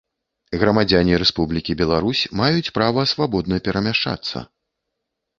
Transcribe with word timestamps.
Грамадзяне 0.61 1.17
Рэспублікі 1.23 1.75
Беларусь 1.81 2.21
маюць 2.41 2.73
права 2.77 3.03
свабодна 3.11 3.59
перамяшчацца. 3.69 4.37